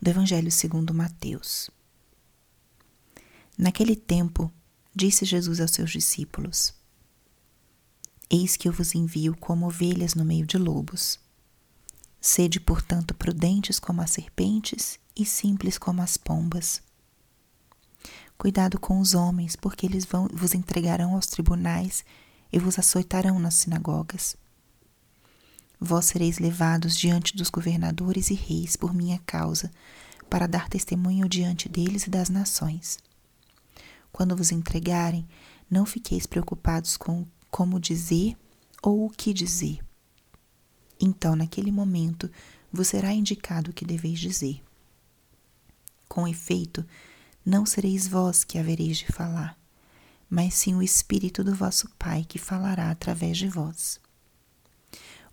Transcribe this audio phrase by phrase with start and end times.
[0.00, 1.70] do Evangelho segundo Mateus.
[3.56, 4.52] Naquele tempo,
[4.94, 6.72] disse Jesus aos seus discípulos:
[8.30, 11.18] Eis que eu vos envio como ovelhas no meio de lobos.
[12.20, 16.82] Sede, portanto, prudentes como as serpentes e simples como as pombas.
[18.36, 22.04] Cuidado com os homens, porque eles vão, vos entregarão aos tribunais
[22.52, 24.36] e vos açoitarão nas sinagogas.
[25.80, 29.70] Vós sereis levados diante dos governadores e reis por minha causa,
[30.28, 32.98] para dar testemunho diante deles e das nações.
[34.10, 35.26] Quando vos entregarem,
[35.70, 38.36] não fiqueis preocupados com como dizer
[38.82, 39.78] ou o que dizer.
[41.00, 42.30] Então, naquele momento,
[42.72, 44.62] vos será indicado o que deveis dizer.
[46.08, 46.84] Com efeito,
[47.44, 49.56] não sereis vós que havereis de falar,
[50.28, 54.00] mas sim o Espírito do vosso Pai que falará através de vós.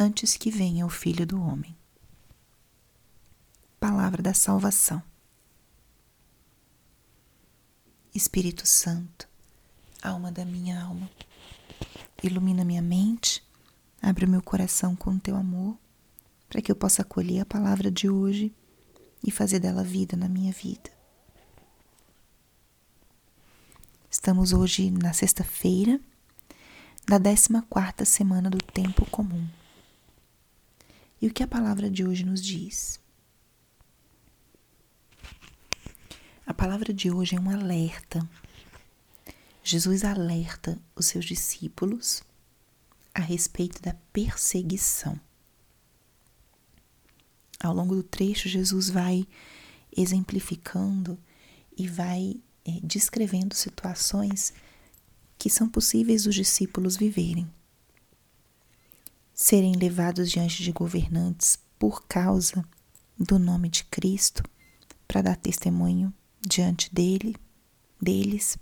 [0.00, 1.76] antes que venha o Filho do Homem.
[3.78, 5.02] Palavra da Salvação.
[8.14, 9.28] Espírito Santo,
[10.02, 11.08] alma da minha alma,
[12.22, 13.44] ilumina minha mente,
[14.00, 15.76] abre o meu coração com teu amor,
[16.48, 18.54] para que eu possa acolher a palavra de hoje
[19.22, 20.90] e fazer dela vida na minha vida.
[24.10, 26.00] Estamos hoje na sexta-feira
[27.06, 29.59] da 14 quarta semana do tempo comum.
[31.20, 32.98] E o que a palavra de hoje nos diz?
[36.46, 38.26] A palavra de hoje é um alerta.
[39.62, 42.22] Jesus alerta os seus discípulos
[43.14, 45.20] a respeito da perseguição.
[47.62, 49.28] Ao longo do trecho, Jesus vai
[49.94, 51.18] exemplificando
[51.76, 54.54] e vai é, descrevendo situações
[55.38, 57.50] que são possíveis os discípulos viverem
[59.40, 62.62] serem levados diante de governantes por causa
[63.18, 64.42] do nome de Cristo,
[65.08, 66.12] para dar testemunho
[66.42, 67.34] diante dele,
[67.98, 68.58] deles,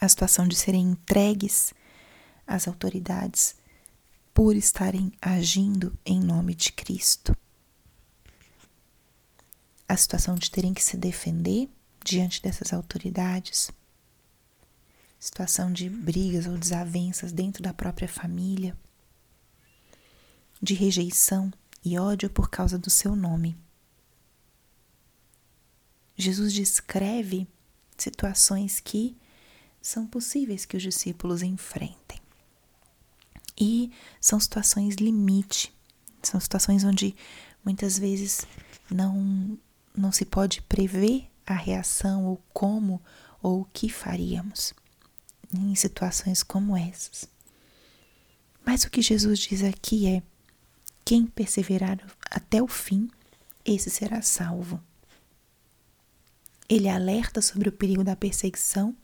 [0.00, 1.74] a situação de serem entregues
[2.46, 3.54] às autoridades
[4.32, 7.36] por estarem agindo em nome de Cristo.
[9.86, 11.68] A situação de terem que se defender
[12.02, 13.70] diante dessas autoridades
[15.24, 18.76] situação de brigas ou desavenças dentro da própria família,
[20.60, 21.50] de rejeição
[21.82, 23.56] e ódio por causa do seu nome.
[26.14, 27.48] Jesus descreve
[27.96, 29.16] situações que
[29.80, 32.20] são possíveis que os discípulos enfrentem.
[33.58, 33.90] E
[34.20, 35.74] são situações limite,
[36.22, 37.16] são situações onde
[37.64, 38.46] muitas vezes
[38.90, 39.58] não
[39.96, 43.00] não se pode prever a reação ou como
[43.40, 44.74] ou o que faríamos
[45.52, 47.28] em situações como essas.
[48.64, 50.22] Mas o que Jesus diz aqui é:
[51.04, 51.98] quem perseverar
[52.30, 53.08] até o fim,
[53.64, 54.80] esse será salvo.
[56.68, 58.96] Ele alerta sobre o perigo da perseguição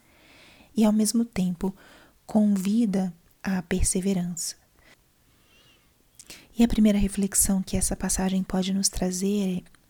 [0.74, 1.74] e, ao mesmo tempo,
[2.26, 3.12] convida
[3.42, 4.56] à perseverança.
[6.58, 9.80] E a primeira reflexão que essa passagem pode nos trazer é: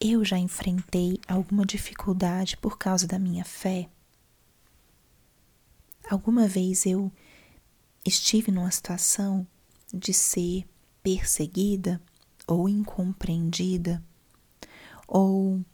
[0.00, 3.88] eu já enfrentei alguma dificuldade por causa da minha fé?
[6.08, 7.10] Alguma vez eu
[8.04, 9.46] estive numa situação
[9.92, 10.66] de ser
[11.02, 12.00] perseguida
[12.46, 14.02] ou incompreendida
[15.06, 15.64] ou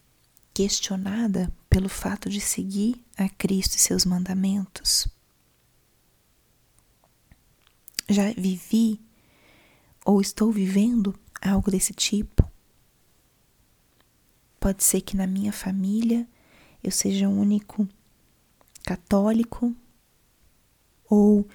[0.55, 5.09] questionada pelo fato de seguir a Cristo e seus mandamentos.
[8.09, 9.01] Já vivi
[10.05, 12.49] ou estou vivendo algo desse tipo?
[14.59, 16.29] Pode ser que na minha família
[16.83, 17.89] eu seja o único
[18.85, 19.75] católico
[21.11, 21.47] ou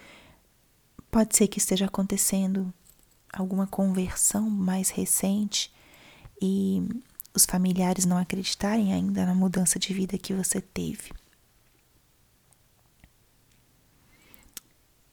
[1.09, 2.71] pode ser que esteja acontecendo
[3.31, 5.73] alguma conversão mais recente
[6.41, 6.83] e
[7.33, 11.11] os familiares não acreditarem ainda na mudança de vida que você teve.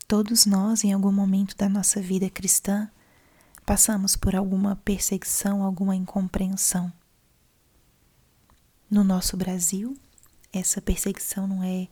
[0.09, 2.91] Todos nós, em algum momento da nossa vida cristã,
[3.65, 6.93] passamos por alguma perseguição, alguma incompreensão.
[8.91, 9.97] No nosso Brasil,
[10.53, 11.89] essa perseguição não é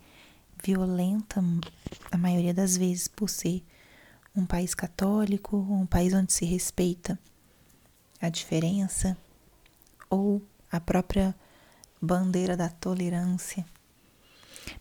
[0.62, 1.42] violenta
[2.10, 3.62] a maioria das vezes por ser
[4.34, 7.18] um país católico, um país onde se respeita
[8.20, 9.16] a diferença
[10.08, 11.34] ou a própria
[12.00, 13.66] bandeira da tolerância.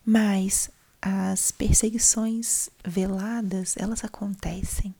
[0.05, 0.69] Mas
[1.01, 4.93] as perseguições veladas, elas acontecem.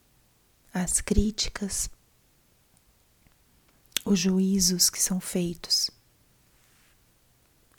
[0.74, 1.90] As críticas,
[4.06, 5.90] os juízos que são feitos.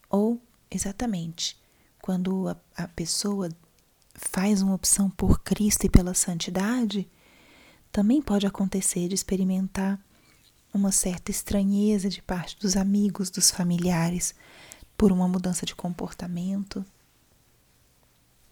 [0.09, 1.60] Ou, exatamente,
[2.01, 3.49] quando a, a pessoa
[4.13, 7.09] faz uma opção por Cristo e pela santidade,
[7.91, 9.99] também pode acontecer de experimentar
[10.73, 14.33] uma certa estranheza de parte dos amigos, dos familiares,
[14.97, 16.85] por uma mudança de comportamento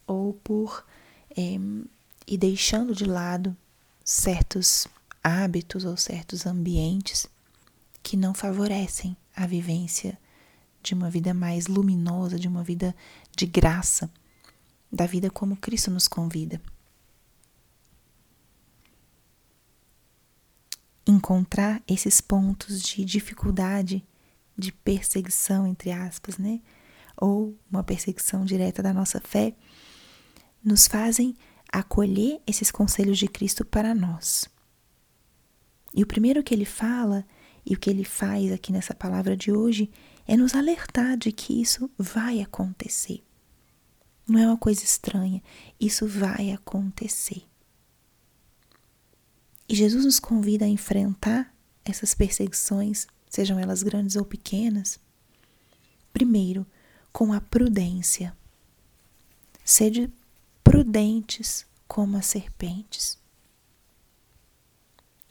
[0.06, 0.84] ou por
[1.36, 1.56] é,
[2.26, 3.56] ir deixando de lado
[4.04, 4.86] certos
[5.22, 7.28] hábitos ou certos ambientes
[8.02, 10.18] que não favorecem a vivência
[10.82, 12.94] de uma vida mais luminosa, de uma vida
[13.40, 14.12] de graça,
[14.92, 16.60] da vida como Cristo nos convida.
[21.06, 24.06] Encontrar esses pontos de dificuldade,
[24.58, 26.60] de perseguição, entre aspas, né?
[27.16, 29.54] Ou uma perseguição direta da nossa fé,
[30.62, 31.34] nos fazem
[31.72, 34.50] acolher esses conselhos de Cristo para nós.
[35.94, 37.24] E o primeiro que ele fala
[37.64, 39.90] e o que ele faz aqui nessa palavra de hoje
[40.28, 43.24] é nos alertar de que isso vai acontecer.
[44.30, 45.42] Não é uma coisa estranha,
[45.80, 47.42] isso vai acontecer.
[49.68, 51.52] E Jesus nos convida a enfrentar
[51.84, 55.00] essas perseguições, sejam elas grandes ou pequenas,
[56.12, 56.64] primeiro
[57.12, 58.32] com a prudência.
[59.64, 60.08] Sede
[60.62, 63.18] prudentes como as serpentes.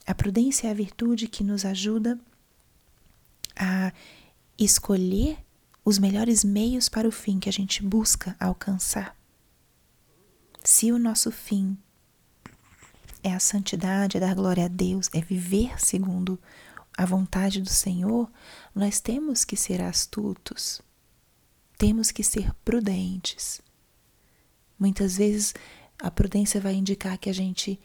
[0.05, 2.19] A prudência é a virtude que nos ajuda
[3.55, 3.93] a
[4.57, 5.37] escolher
[5.83, 9.15] os melhores meios para o fim que a gente busca alcançar.
[10.63, 11.77] Se o nosso fim
[13.23, 16.39] é a santidade, é dar glória a Deus, é viver segundo
[16.97, 18.29] a vontade do Senhor,
[18.75, 20.81] nós temos que ser astutos,
[21.77, 23.61] temos que ser prudentes.
[24.77, 25.53] Muitas vezes
[25.97, 27.79] a prudência vai indicar que a gente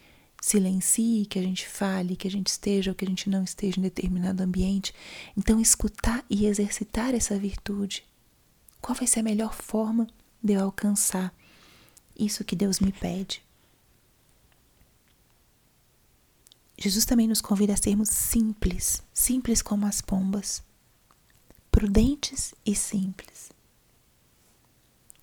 [0.45, 3.79] silencie, que a gente fale, que a gente esteja ou que a gente não esteja
[3.79, 4.93] em determinado ambiente.
[5.35, 8.05] Então, escutar e exercitar essa virtude.
[8.79, 10.05] Qual vai ser a melhor forma
[10.43, 11.33] de eu alcançar
[12.15, 13.43] isso que Deus me pede?
[16.77, 20.61] Jesus também nos convida a sermos simples, simples como as pombas,
[21.71, 23.49] prudentes e simples.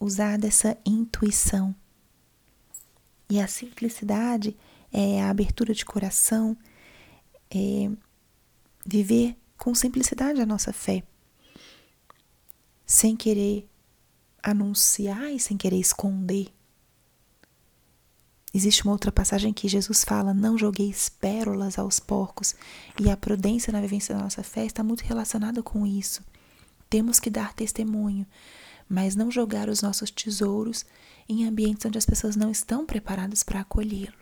[0.00, 1.72] Usar dessa intuição.
[3.30, 4.56] E a simplicidade
[4.92, 6.56] é a abertura de coração,
[7.50, 7.90] é
[8.84, 11.02] viver com simplicidade a nossa fé,
[12.84, 13.68] sem querer
[14.42, 16.52] anunciar e sem querer esconder.
[18.54, 22.54] Existe uma outra passagem que Jesus fala: Não jogueis pérolas aos porcos.
[23.00, 26.22] E a prudência na vivência da nossa fé está muito relacionada com isso.
[26.90, 28.26] Temos que dar testemunho,
[28.86, 30.84] mas não jogar os nossos tesouros
[31.26, 34.21] em ambientes onde as pessoas não estão preparadas para acolhê-lo.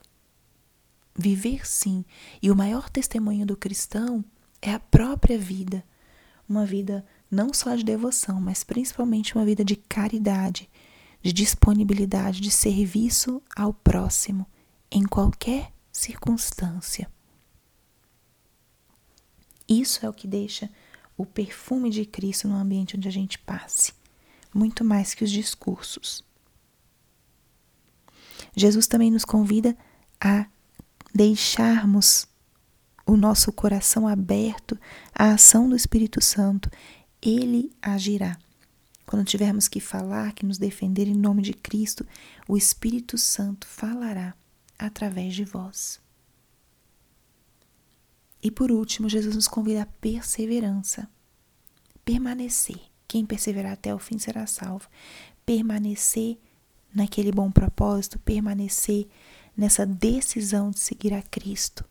[1.17, 2.05] Viver sim,
[2.41, 4.25] e o maior testemunho do cristão
[4.63, 5.85] é a própria vida.
[6.49, 10.69] Uma vida não só de devoção, mas principalmente uma vida de caridade,
[11.23, 14.47] de disponibilidade, de serviço ao próximo,
[14.91, 17.11] em qualquer circunstância.
[19.69, 20.69] Isso é o que deixa
[21.17, 23.93] o perfume de Cristo no ambiente onde a gente passe,
[24.53, 26.25] muito mais que os discursos.
[28.57, 29.77] Jesus também nos convida
[30.21, 30.47] a
[31.15, 32.27] deixarmos
[33.07, 34.79] o nosso coração aberto
[35.15, 36.71] à ação do Espírito Santo,
[37.21, 38.39] ele agirá.
[39.05, 42.07] Quando tivermos que falar, que nos defender em nome de Cristo,
[42.47, 44.35] o Espírito Santo falará
[44.79, 46.01] através de vós.
[48.43, 51.09] E por último, Jesus nos convida à perseverança.
[52.05, 52.81] Permanecer.
[53.07, 54.89] Quem perseverar até o fim será salvo.
[55.45, 56.39] Permanecer
[56.95, 59.09] naquele bom propósito, permanecer
[59.57, 61.85] nessa decisão de seguir a Cristo.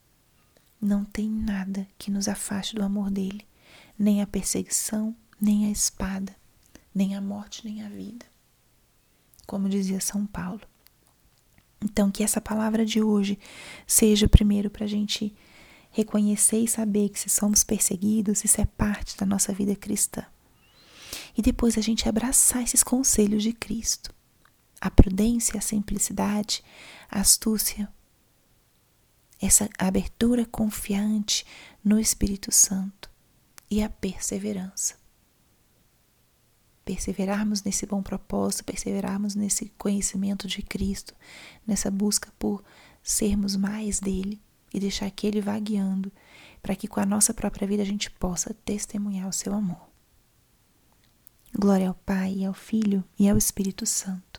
[0.82, 3.46] Não tem nada que nos afaste do amor dele,
[3.98, 6.36] nem a perseguição, nem a espada,
[6.94, 8.26] nem a morte, nem a vida.
[9.46, 10.62] Como dizia São Paulo.
[11.82, 13.40] Então, que essa palavra de hoje
[13.88, 15.36] seja primeiro para a gente
[15.92, 20.26] reconhecer e saber que se somos perseguidos, isso é parte da nossa vida cristã.
[21.38, 24.14] E depois a gente abraçar esses conselhos de Cristo
[24.80, 26.64] a prudência, a simplicidade,
[27.10, 27.92] a astúcia,
[29.42, 31.46] essa abertura confiante
[31.84, 33.10] no Espírito Santo
[33.70, 34.96] e a perseverança.
[36.84, 41.16] Perseverarmos nesse bom propósito, perseverarmos nesse conhecimento de Cristo,
[41.66, 42.64] nessa busca por
[43.04, 44.42] sermos mais dele
[44.74, 46.12] e deixar que ele vá guiando,
[46.62, 49.88] para que com a nossa própria vida a gente possa testemunhar o seu amor.
[51.58, 54.39] Glória ao Pai, ao Filho e ao Espírito Santo,